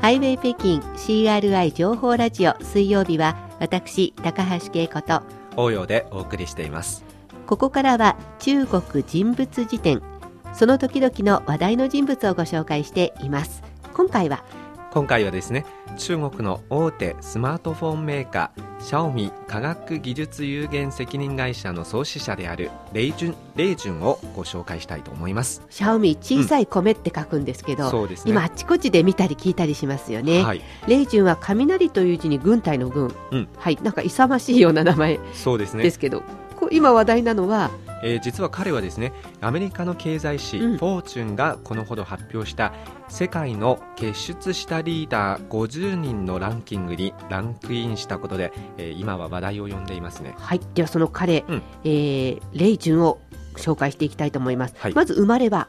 [0.00, 5.20] ハイウェイ北京 CRI 情報ラジオ水曜日は私高橋恵子と
[5.58, 7.04] 応用でお送りしています。
[7.46, 10.00] ここからは中国人物辞典。
[10.54, 13.62] その時々の話題の人物をご紹介しています。
[13.92, 14.42] 今回は
[14.92, 15.64] 今回はですね
[15.98, 25.62] 中国の大手スマートフォンメーカーシャオミ科学技術有限責任会社の創始者であるレイジュンレイジュンをご紹介したいと思います。
[25.70, 28.32] シャオミ小さい米って書くんですけど、うんそうですね。
[28.32, 30.62] 今あちこちで見たり聞いたりしますよね、はい。
[30.88, 33.48] レイジュンは雷という字に軍隊の軍、うん。
[33.56, 33.78] はい。
[33.82, 35.84] なんか勇ましいような名前そうですね。
[35.84, 36.22] ですけど、
[36.58, 37.70] こう今話題なのは
[38.02, 40.78] えー実は彼はですねアメリカの経済誌、うん。
[40.78, 42.72] フォーチュンがこのほど発表した
[43.08, 50.34] 世界の傑出したリーダー50人のランキングにランクインしたことで、えー今は話題を呼んでいますね。
[50.36, 50.60] はい。
[50.74, 51.62] ではその彼、うん。
[51.84, 53.20] えーレイジュンを
[53.56, 54.94] 紹介していきたいと思います、はい。
[54.94, 55.68] まず生まれは？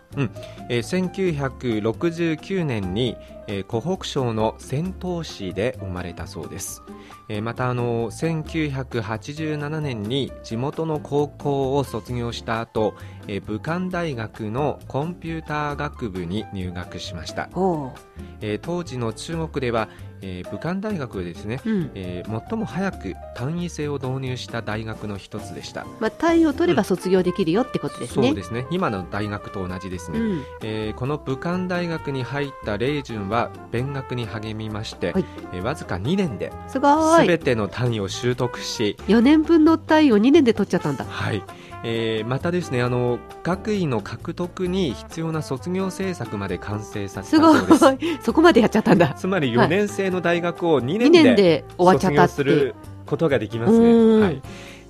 [0.69, 6.83] えー1969年に、えー湖北省の仙東市で生まれたそうです、
[7.29, 12.95] えーまたあの1987年に地元の高校を卒業した後、
[13.27, 17.49] えー武漢大学のコンピューター学部に入学しました、
[18.41, 19.89] えー当時の中国では、
[20.21, 21.91] えー武漢大学はですね、うん。
[21.95, 25.85] えー最も早く単位制を導入した大学の一つでした。
[25.99, 28.67] まあ、単位を取れば卒業できるよってことですね、そうですね。
[28.71, 30.43] 今の大学と同じですね、うん。
[30.61, 35.25] えーこの武漢大学に入ったレイジュンは勉学に励みまして、はい。
[35.53, 37.27] えーわずか2年ですごい。
[37.27, 41.05] 全ての単位を習得し、4年分の単位を2年で取っちゃったんだ。
[41.05, 41.41] はい。
[41.83, 48.05] えーまたですねあの学位の獲得に必要な卒業制作まで完成させたそうです。
[48.05, 48.19] い。
[48.21, 49.13] そこまでやっちゃったんだ。
[49.15, 52.31] つまり4年生の大学を2 2年で年で終わっちゃ卒ったって。
[52.31, 54.19] 業することができますうん。
[54.19, 54.41] ね、はい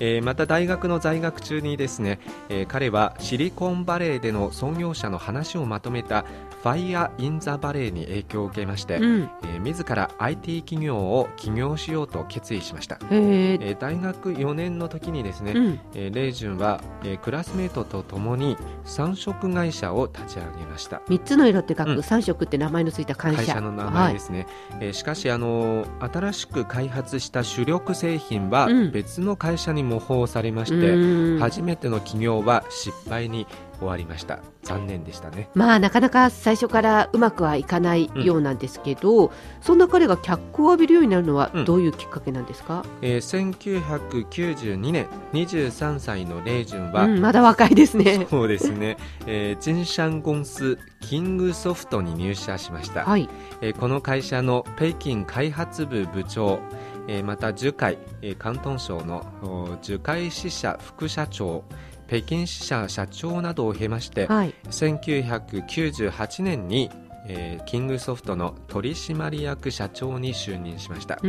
[0.04, 6.26] えーまた大学の在学中にですね、えー彼はシリコンバレーでの創業者の話をまとめた
[6.64, 9.30] ファイア・イン・ザ・バレーに影響を受けまして、うん。
[9.44, 15.80] えー自ら IT 企業を起業しようと決意しました、へええー大学4年の時にですね、うん。
[15.94, 21.02] えーレイジュンは、えークラスメートと共に三色会社を立ち上げました。
[21.10, 21.98] 3つの色って書く、うん。
[22.00, 23.42] 3色って名前のついた会社。
[23.42, 24.48] 会社の名前ですね、
[24.80, 28.92] えーしかしあの新しく開発した主力製品はうん。
[28.92, 31.40] 別の会社に模倣されまはい、して、うん。
[31.40, 33.48] 初めての起業は失敗に
[33.80, 34.40] 終わりました。
[34.64, 35.50] 残念でしたね。
[35.56, 41.66] まあなかなか最初からうまくはいかないようなんですけど、そんな彼が脚光を浴びるようになるのはうん。
[41.66, 48.28] どういうきっかけなんですか、えー1992年23歳のレイジュンは、うん、まだ若いですね。
[48.30, 53.28] そうですね、えー、金山公司キングソフトに入社しました、はい。
[53.62, 56.60] えーこの会社の北京開発部部長、
[57.12, 61.66] えーまた樹海、えー広東省のお樹海支社副社長
[62.08, 64.54] 北京支社社長などを経まして、はい。
[64.70, 66.90] 1998年に、
[67.28, 71.20] えーキングソフトの取締役社長に就任しました。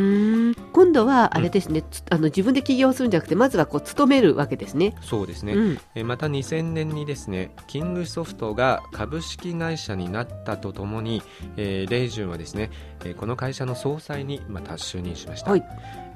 [0.73, 4.95] 今度はあれですね、つあの自分で起業するんじゃなくてまずはこう勤めるわけですね。
[5.03, 11.23] そうですね、うん、えーまた2000年にですねキングソフトが株式会社になったとともに、
[11.57, 12.71] えーレイジュンはですね、
[13.05, 15.65] えーこの会社の総裁にまた就任しました、はい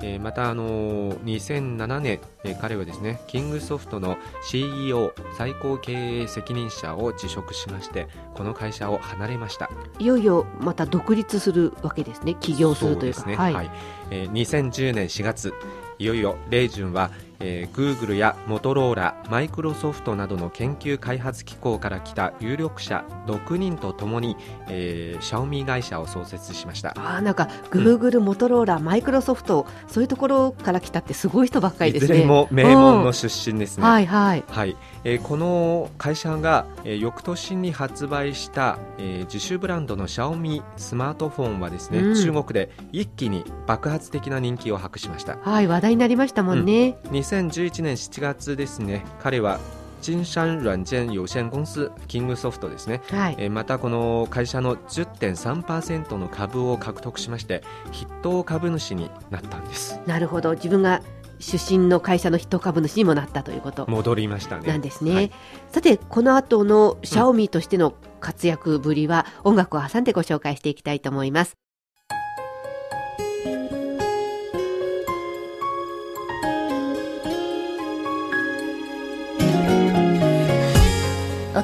[0.02, 9.70] えーまた、あのー2007年、えー彼はですねキングソフトの CEO 最高経営責任者を辞職しましてこの会社を離れました。
[9.98, 12.34] いよいよまた独立するわけですね。
[12.40, 13.20] 起業するというか。
[13.20, 13.54] そうですね、はい。
[13.54, 13.70] はい。
[14.10, 15.52] えー2010年4月
[15.98, 17.10] いよいよレイジュンは、
[17.40, 24.36] えー、Google やモトローラマイクロソフトなどの研究開発機構から来た有力者6人とともに、
[24.68, 26.90] えー、シャオミ会社を創設しました。
[26.96, 32.14] あーなんかグーグル、モトローラマイクロソフトそういうところから来たってすごい人ばっかりですね。
[32.14, 34.44] いずれも名門の出身ですね、はいはい。
[34.48, 34.76] はい。
[35.04, 42.14] えーこの会社が、えー翌年に発売した、えー自主ブランドのシャオミスマートフォンはですね、うん。
[42.14, 45.36] 中国で一気に爆発的な人気を博しました。
[45.42, 46.96] はい話題になりましたもんね。
[47.26, 49.58] 2011年7月ですね彼は
[50.00, 53.36] 金山軟件有限公司キングソフトですね、はい。
[53.38, 59.98] えーまたこの会社の10.3%の株を獲得しまして筆頭株主になったんです。
[60.06, 60.52] なるほど。
[60.54, 61.02] 自分が
[61.40, 63.90] 出身の会社の筆頭株主にもなったということ。
[63.90, 64.68] 戻りましたね。
[64.68, 65.14] なんですね。
[65.14, 65.32] はい。
[65.72, 71.56] さてこの後のシャオミとしての活躍ぶりは音楽を挟んでご紹介していきたいと思います。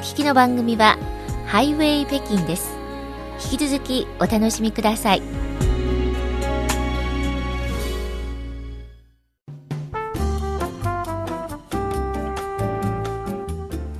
[0.03, 0.97] 聞きの番組は
[1.47, 2.75] ハイウェイ北京です。
[3.49, 5.21] 引き続きお楽しみください。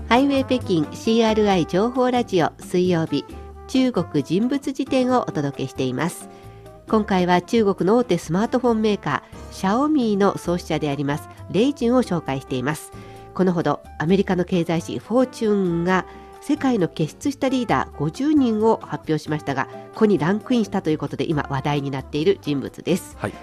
[0.10, 3.24] ハイウェイ北京 CRI 情報ラジオ水曜日
[3.70, 6.28] 中国人物辞典をお届けしています。
[6.90, 12.92] 今回は中国の大手スマートフォンメーカーシャオミーの創始者でありますレイジンを紹介しています。
[13.34, 16.06] このほどアメリカの経済誌フォーチュンが
[16.42, 23.34] 世界の傑出したリーダー50人を発表しましたがここにランクインしたということで今話題になっている人物です、はい。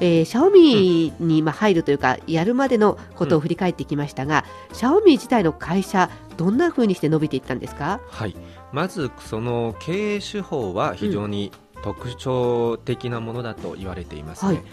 [0.00, 8.00] えー、シャオミにまあ入るというか、やるまでのことを振り返ってきましたが、うん、シャオミ自体の会社どんなふうにして伸びていったんですか？
[8.06, 8.36] はい。
[8.72, 11.52] まずその経営手法は非常に
[11.82, 14.64] 特徴的なものだと言われていますね、はい。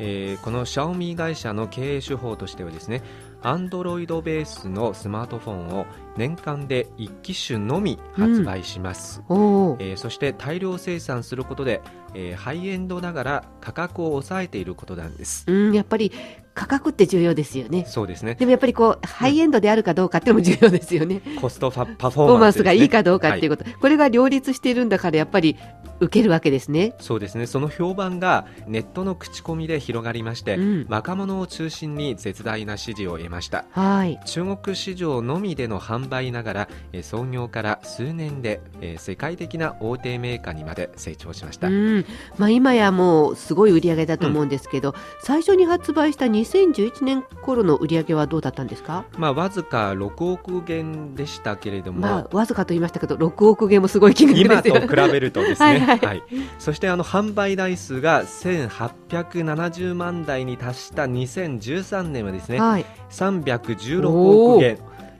[0.00, 3.02] えー、このシャオミ会社の経営手法としてはですね
[3.44, 5.86] アンドロイドベースのスマートフォンを
[6.16, 9.36] 年間で1機種のみ発売します、うん、
[9.80, 11.82] えー、そして大量生産することで、
[12.14, 16.10] えー、ハイエンドながら価格を抑えていることなんです、うん、やっぱり
[16.54, 17.84] 価格って重要ですよね。
[17.84, 18.36] そうですね。
[18.36, 21.20] でもやっぱりこう、ハイエンドであるかどうかっても重要ですよね。
[21.40, 25.56] コストパフォーマンス、がいいかどうかっていうこと、はい、これが両立しているんだからやっぱり
[26.00, 26.94] 受けるわけですね。
[26.98, 27.46] そうですね。
[27.46, 33.64] その評判がネットの口コミで広がりまして、うん、若者を中心に絶大な支持を得ました。
[33.70, 34.20] はい。
[34.26, 41.68] 中国市場のみでの販売ながら、え創業から数年で、え世界的な大手メーカーにまで成長しました。
[41.68, 42.04] うん。
[42.38, 49.04] まあ今やもうすごい売り上げだと思うんですけど、うん、最初に発売した2011年頃の売り上げはどうだったんですか？
[49.16, 54.76] まあわずか6億元でしたけれども、まあわずかと言いましたけど6億元もすごい金額ですよ。
[54.76, 55.66] 今と比べるとですね。
[55.66, 55.98] はいはい。
[55.98, 56.22] はい、
[56.58, 64.78] そしてあの販売台数が1870万台に達した2013年はですね、はい、316億元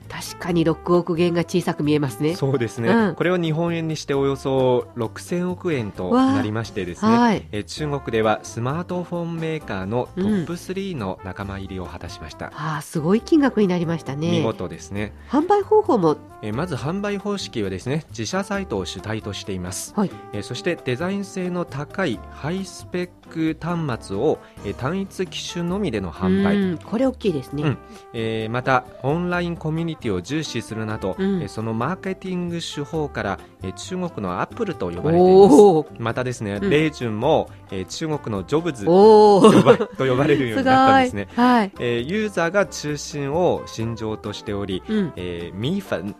[0.09, 2.35] 確かに6億元が小さく見えますね。
[2.35, 14.39] そうですね、うん、これは日本円にしておよそ6000億円となりましてですね、はい、え中国ではスマートフォンメーカーのトップ3の仲間入りを果たしました、うん、あすごい金額になりましたね。
[14.39, 15.13] 見事ですね。
[15.29, 16.17] 販売方法も？
[16.41, 26.77] えまず販売方式はですね自社サイトを主体としています、はい、えそしてデザイン性の高いハイスペック端末を、え単一機種のみでの販売。
[26.83, 27.77] これ大きいですね、うん、
[28.13, 33.39] えー、またオンラインコミュニティを重視するなど、うん、そのマーケティング手法から
[33.73, 36.01] 中国のアップルと呼ばれています。
[36.01, 37.49] またですね、うん、レイジュンも
[37.87, 39.41] 中国のジョブズと
[39.97, 41.27] 呼ばれるようになったんですね。
[41.33, 46.15] す、はい、えー、ユーザーが中心を心情としており、うん、えー、ミーファン。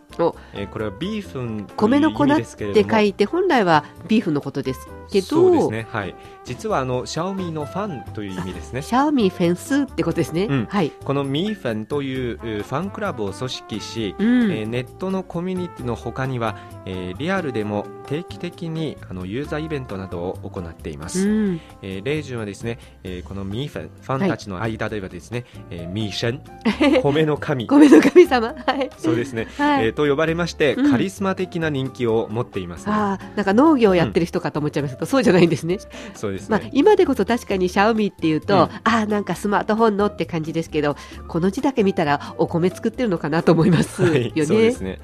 [0.53, 5.27] えー、これはビーフン米の粉って書いて本来はビーフのことですけど。
[5.27, 5.87] そうですね。
[5.91, 6.15] はい。
[6.45, 8.81] 実はあのシャオミのファンという意味ですね。
[8.81, 10.91] シャオミフェンスってことですね、うん、はい。
[11.03, 27.67] このミーフェンというファンクラブを組織し、うん、えー、ネットのコミュニティのほかには、えー、リアルでも定期的にあのユーザーイベントなどを行っています、うん、えー、レイジュンはですね、えー、このミーフェンファンたちの間ではですね、はい、えー、ミーシェン 米の神。
[27.67, 28.53] 米の神様。
[28.65, 28.89] はい。
[28.97, 35.77] そうですね、はい、えー、と呼ばれまして、カリスマ的な人気を持っています、ね、あなんか農業をやってる人かと思っちゃいますけど、そうじゃないんですね。
[36.13, 40.95] そうです、ね、まあ、今でこそ確かにシャオミっていうと、うん、ああなんかスマートフォンのって感じですけど
[41.27, 44.19] この字だけ見たらお米作ってるのかなと思いますよね。
[44.19, 44.99] はい、そうですね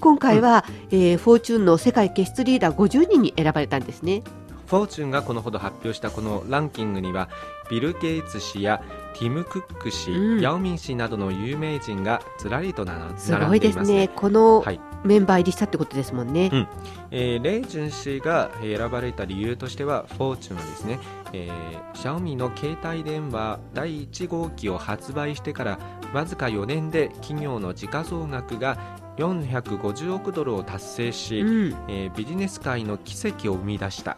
[0.00, 4.22] 今回は、うん、えー、フォーチュンの世界傑出リーダー50人に選ばれたんですね。
[4.66, 7.28] フォーチュンがこのほど発表したこのランキングには
[7.70, 8.80] ビル・ゲイツ氏や
[9.14, 14.08] ティム・クック氏、うん、ヤオミン氏などの有名人がずらりと並んでいます、ね、すごいですね。
[14.08, 14.64] この
[15.04, 16.68] メンバー入りしたってことですもんね、うん、
[17.10, 21.00] えー、レイジュン氏が選ばれた理由としてはフォーチュンはですね、
[21.32, 25.78] えー、シャオミの携帯電話第1号機を発売してから
[26.12, 28.78] わずか4年で企業の時価総額が
[29.20, 34.16] 450億ドルを達成し、うん、えー、ビジネス界の奇跡を生み出した。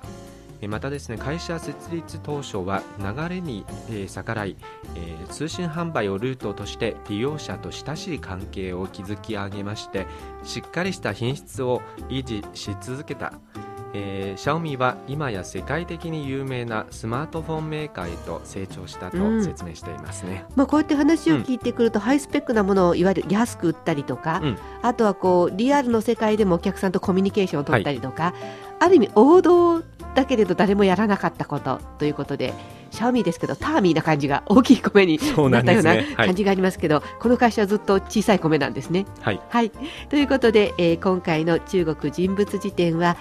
[0.68, 4.56] またですね会社設立当初は流れに、え逆らい、
[4.94, 10.06] え通信販売をルートとして利用者と親しい関係を築き上げまして
[10.44, 13.32] しっかりした品質を維持し続けた
[13.94, 28.34] えー、シャオミは今や世界的に有名なスマートフォンメーカーへと成長したと説明していますね、うん、まあ、こうやって話を聞いてくると、うん、ハイスペックなものをいわゆる安く売ったりとか、うん、あとはこうリアルの世界でもお客さんとコミュニケーションを取ったりとか、はい、
[28.80, 29.82] ある意味王道
[30.14, 32.52] だけれど誰もやらなかったことということで
[32.90, 39.06] シャオミーですけどターミーな感じが大きい米になったような感じがありますけど、ねはい、この会社はずっと小さい米なんですね。
[39.20, 39.70] はい、はい、
[40.10, 43.16] ということで、えー、今回の中国人物辞典は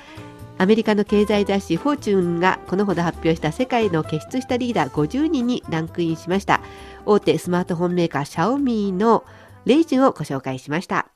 [0.62, 6.62] アメリカの経済雑誌「フォーチュン」がこのほど発表した世界の傑出したリーダー50人にランクインしました
[7.04, 9.24] 大手スマートフォンメーカーシャオミーの
[9.66, 11.08] レイジンをご紹介しました。